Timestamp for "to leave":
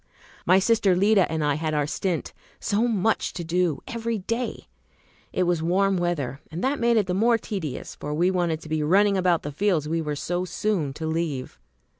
10.93-11.59